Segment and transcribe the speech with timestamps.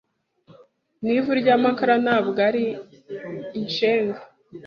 [1.01, 2.65] ni ivu ry’amakara ntabwo ari
[3.59, 4.19] incenga,